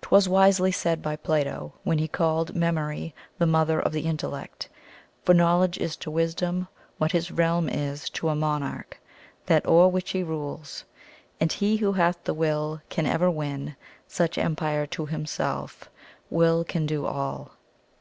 [0.00, 4.68] 'Twas wisely said by Plato, when he called Memory "the mother of the Intellect,"
[5.22, 6.66] For knowledge is to wisdom
[6.98, 9.00] what his realm Is to a monarch
[9.46, 10.86] that o'er which he rules;
[11.40, 13.76] And he who hath the Will can ever win
[14.08, 15.88] Such empire to himself
[16.30, 17.52] Will can do all.